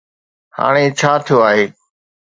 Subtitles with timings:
[0.57, 1.65] هاڻي ڇا ٿيو آهي؟